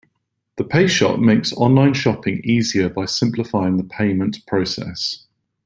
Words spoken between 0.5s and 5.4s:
The PayShot makes online shopping easier by simplifying the payment process.